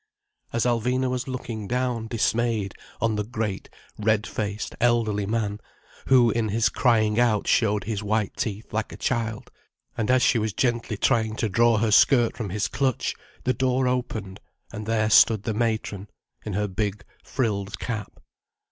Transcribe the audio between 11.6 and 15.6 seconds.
her skirt from his clutch, the door opened, and there stood the